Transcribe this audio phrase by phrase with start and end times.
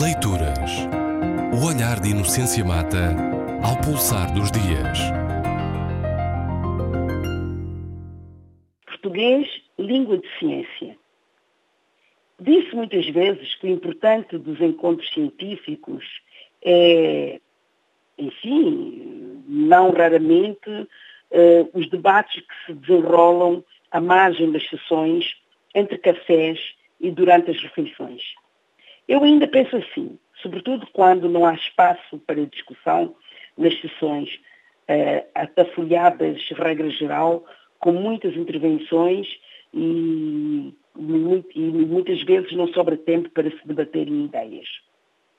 [0.00, 0.88] Leituras.
[1.52, 3.14] O olhar de Inocência Mata
[3.62, 4.98] ao pulsar dos dias.
[8.86, 9.46] Português,
[9.78, 10.96] língua de ciência.
[12.40, 16.04] Disse muitas vezes que o importante dos encontros científicos
[16.64, 17.38] é,
[18.16, 20.88] enfim, não raramente,
[21.30, 25.36] eh, os debates que se desenrolam à margem das sessões,
[25.74, 26.58] entre cafés
[26.98, 28.22] e durante as refeições.
[29.08, 33.14] Eu ainda penso assim, sobretudo quando não há espaço para discussão
[33.56, 34.40] nas sessões
[34.88, 37.44] eh, atafolhadas, regra geral,
[37.78, 39.26] com muitas intervenções
[39.74, 44.68] e, e, muitas vezes não sobra tempo para se debaterem ideias.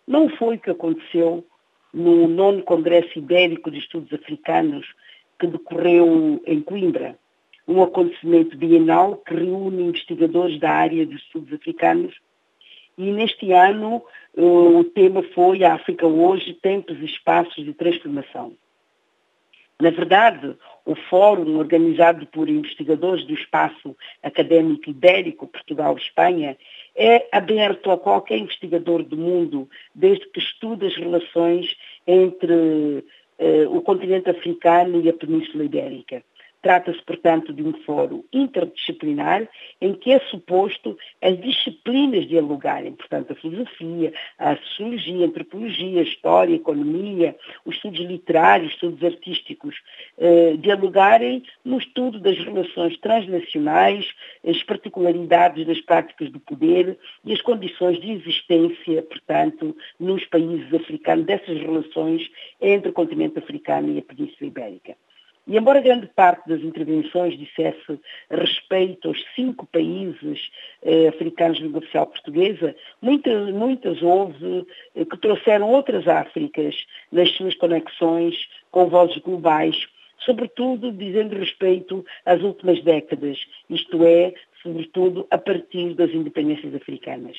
[0.07, 1.45] Não foi o que aconteceu
[1.93, 4.85] no nono Congresso Ibérico de Estudos Africanos
[5.40, 7.18] que decorreu em Coimbra,
[7.68, 12.13] um acontecimento bienal que reúne investigadores da área de estudos africanos
[12.98, 14.04] e neste ano
[14.36, 18.54] o tema foi a África hoje, tempos e espaços de transformação.
[19.80, 26.58] Na verdade, o fórum organizado por investigadores do espaço académico ibérico Portugal-Espanha
[26.96, 31.76] é aberto a qualquer investigador do mundo, desde que estude as relações
[32.07, 33.04] entre
[33.40, 36.24] eh, o continente africano e a Península Ibérica.
[36.64, 39.50] Trata-se, portanto, de um fórum interdisciplinar
[39.82, 46.04] em que é suposto as disciplinas dialogarem, portanto, a filosofia, a sociologia, a antropologia, a
[46.04, 49.76] história, a economia, os estudos literários, os estudos artísticos,
[50.18, 54.10] eh, dialogarem no estudo das relações transnacionais,
[54.48, 61.26] as particularidades das práticas do poder e as condições de existência, portanto, nos países africanos,
[61.26, 64.96] dessas relações entre o continente africano e a Península Ibérica.
[65.46, 68.00] E embora grande parte das intervenções dissesse
[68.30, 70.50] respeito aos cinco países
[70.81, 74.66] eh, africanos de língua oficial portuguesa, muitas, muitas houve
[74.96, 76.75] eh, que trouxeram outras Áfricas
[77.12, 78.35] nas suas conexões
[78.72, 79.75] com vozes globais,
[80.19, 83.38] sobretudo dizendo respeito às últimas décadas,
[83.69, 87.38] isto é, sobretudo a partir das independências africanas.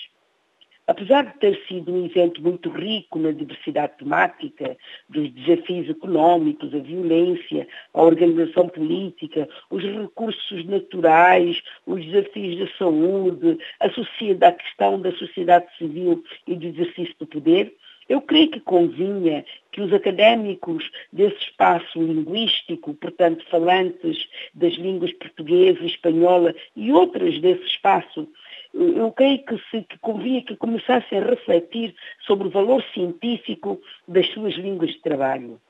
[0.87, 4.77] Apesar de ter sido um evento muito rico na diversidade temática,
[5.09, 13.59] dos desafios económicos, a violência, a organização política, os recursos naturais, os desafios da saúde,
[13.81, 17.75] a, sociedade, a questão da sociedade civil e do exercício do poder,
[18.09, 25.83] eu creio que convinha que os académicos desse espaço linguístico, portanto falantes das línguas portuguesa,
[25.85, 28.29] espanhola e outras desse espaço,
[28.75, 31.95] eu creio que, se, que convinha que começassem a refletir
[32.27, 35.61] sobre o valor científico das suas línguas de trabalho.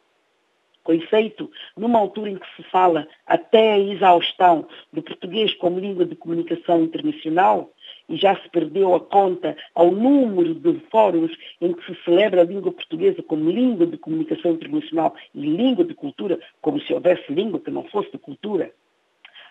[0.83, 6.05] Com efeito, numa altura em que se fala até a exaustão do português como língua
[6.05, 7.71] de comunicação internacional,
[8.09, 12.45] e já se perdeu a conta ao número de fóruns em que se celebra a
[12.45, 17.61] língua portuguesa como língua de comunicação internacional e língua de cultura, como se houvesse língua
[17.61, 18.71] que não fosse de cultura,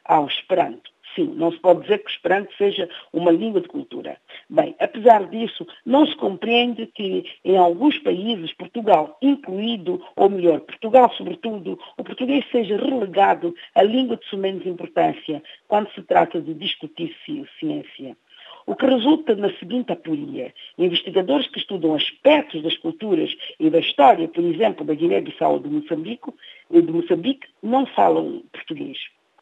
[0.05, 0.92] ao Esperanto.
[1.15, 4.17] Sim, não se pode dizer que o Esperanto seja uma língua de cultura.
[4.49, 11.13] Bem, apesar disso, não se compreende que em alguns países, Portugal incluído, ou melhor, Portugal
[11.15, 17.15] sobretudo, o português seja relegado à língua de sumenos importância quando se trata de discutir
[17.59, 18.17] ciência.
[18.65, 20.53] O que resulta na seguinte aporia.
[20.77, 25.69] Investigadores que estudam aspectos das culturas e da história, por exemplo, da Guiné-Bissau ou do
[25.69, 26.31] Moçambique,
[26.71, 28.97] de Moçambique, não falam português.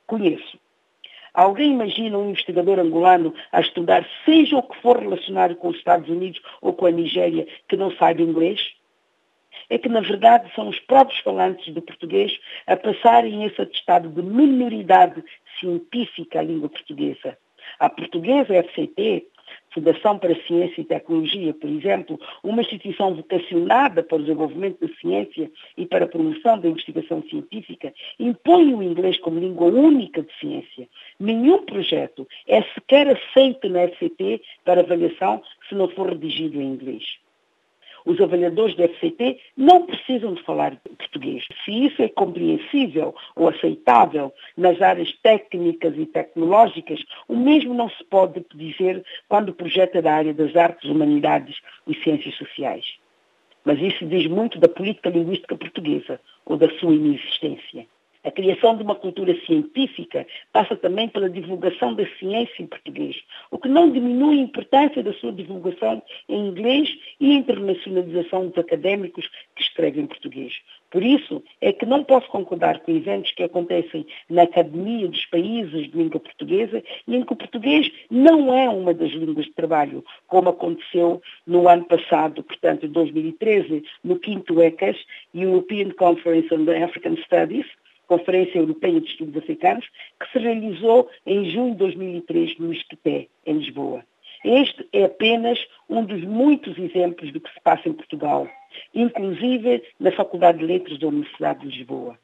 [0.07, 0.59] Conheço.
[1.33, 6.09] Alguém imagina um investigador angolano a estudar, seja o que for relacionado com os Estados
[6.09, 8.59] Unidos ou com a Nigéria, que não saiba inglês?
[9.69, 12.37] É que, na verdade, são os próprios falantes de português
[12.67, 15.23] a passarem esse atestado de minoridade
[15.59, 17.37] científica à língua portuguesa.
[17.79, 19.27] A portuguesa FCT
[19.73, 25.49] Fundação para Ciência e Tecnologia, por exemplo, uma instituição vocacionada para o desenvolvimento da ciência
[25.77, 30.87] e para a promoção da investigação científica, impõe o inglês como língua única de ciência.
[31.19, 37.20] Nenhum projeto é sequer aceito na FCT para avaliação se não for redigido em inglês.
[38.05, 41.45] Os avaliadores da FCT não precisam de falar português.
[41.63, 48.03] Se isso é compreensível ou aceitável nas áreas técnicas e tecnológicas, o mesmo não se
[48.05, 51.57] pode dizer quando o projeto da área das artes, humanidades
[51.87, 52.85] e ciências sociais.
[53.63, 57.85] Mas isso diz muito da política linguística portuguesa ou da sua inexistência.
[58.23, 63.15] A criação de uma cultura científica passa também pela divulgação da ciência em português,
[63.49, 66.89] o que não diminui a importância da sua divulgação em inglês
[67.19, 70.53] e a internacionalização dos académicos que escrevem em português.
[70.91, 75.89] Por isso é que não posso concordar com eventos que acontecem na Academia dos Países
[75.89, 80.03] de Língua Portuguesa e em que o português não é uma das línguas de trabalho,
[80.27, 84.97] como aconteceu no ano passado, portanto, em 2013, no quinto ECAS,
[85.33, 87.65] European Conference on African Studies,
[88.11, 89.87] Conferência Europeia de Estudos Africanos,
[90.19, 94.03] que se realizou em junho de 2003 no Esqueté, em Lisboa.
[94.43, 95.57] Este é apenas
[95.89, 98.49] um dos muitos exemplos do que se passa em Portugal,
[98.93, 102.19] inclusive na Faculdade de Letras da Universidade de Lisboa.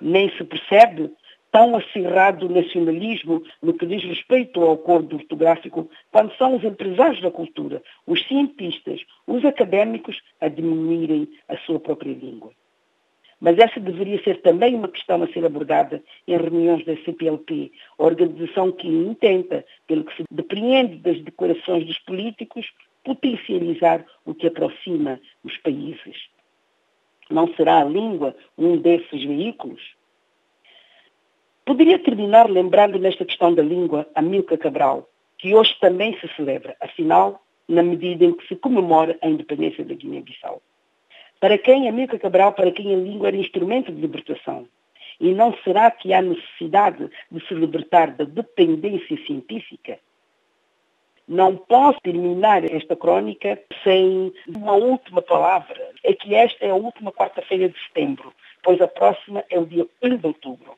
[0.00, 1.10] Nem se percebe
[1.50, 7.32] tão acirrado nacionalismo no que diz respeito ao acordo ortográfico quando são os empresários da
[7.32, 12.52] cultura, os cientistas, os académicos a diminuírem a sua própria língua.
[13.40, 18.72] Mas essa deveria ser também uma questão a ser abordada em reuniões da CPLP, organização
[18.72, 22.66] que intenta, pelo que se depreende das declarações dos políticos,
[23.04, 26.28] potencializar o que aproxima os países.
[27.30, 29.82] Não será a língua um desses veículos?
[31.64, 36.76] Poderia terminar lembrando nesta questão da língua a Milka Cabral, que hoje também se celebra,
[36.80, 40.62] afinal, na medida em que se comemora a independência da Guiné-Bissau.
[41.40, 44.66] Para quem Amílcar Cabral, para quem a língua era instrumento de libertação?
[45.20, 49.98] E não será que há necessidade de se libertar da dependência científica?
[51.28, 55.90] Não posso terminar esta crónica sem uma última palavra.
[56.04, 59.86] É que esta é a última quarta-feira de setembro, pois a próxima é o dia
[60.02, 60.76] 1 de outubro.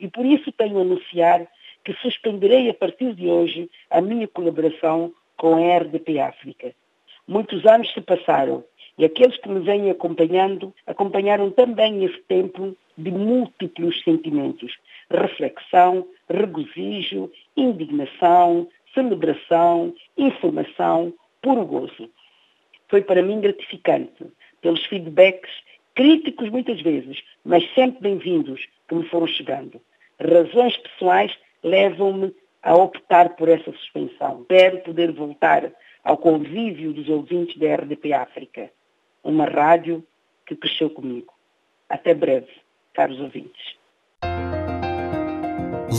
[0.00, 1.46] E por isso tenho a anunciar
[1.84, 6.74] que suspenderei a partir de hoje a minha colaboração com a RDP África.
[7.26, 8.64] Muitos anos se passaram
[8.96, 14.76] e aqueles que me vêm acompanhando acompanharam também esse tempo de múltiplos sentimentos:
[15.10, 21.12] reflexão, regozijo, indignação, celebração, informação,
[21.42, 22.08] puro gozo.
[22.88, 24.26] Foi para mim gratificante,
[24.62, 25.50] pelos feedbacks,
[25.94, 29.80] críticos muitas vezes, mas sempre bem-vindos, que me foram chegando.
[30.20, 32.32] Razões pessoais levam-me
[32.62, 34.42] a optar por essa suspensão.
[34.42, 35.72] Espero poder voltar
[36.04, 38.70] ao convívio dos ouvintes da RDP África
[39.24, 40.04] uma rádio
[40.46, 41.32] que cresceu comigo.
[41.88, 42.50] Até breve,
[42.92, 43.74] caros ouvintes.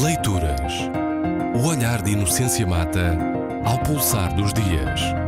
[0.04, 0.74] Leituras.
[1.56, 3.18] O olhar de Inocência Mata
[3.66, 5.25] ao pulsar dos dias.